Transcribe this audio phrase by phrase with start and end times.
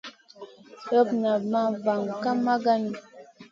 [0.91, 1.09] Loɓ
[1.51, 2.95] ma vayd ka maganou.